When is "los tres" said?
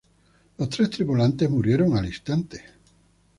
0.57-0.89